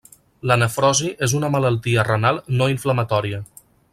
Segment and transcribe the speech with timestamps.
[0.51, 3.45] La nefrosi és una malaltia renal no inflamatòria.